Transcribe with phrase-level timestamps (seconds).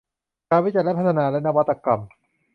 [0.49, 2.01] การวิจัยและพัฒนาและนวัตกรรม